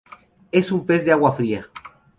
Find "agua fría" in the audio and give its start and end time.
1.11-1.69